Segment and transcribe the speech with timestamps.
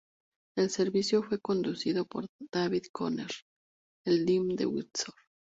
[0.57, 3.29] El servicio fue conducido por David Conner,
[4.07, 5.13] el Deán de Windsor.